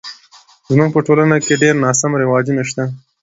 زموږ 0.71 0.89
په 0.95 1.01
ټولنه 1.07 1.37
کې 1.45 1.59
ډیر 1.61 1.75
ناسم 1.83 2.11
رواجونه 2.21 2.63
شته 2.69 2.83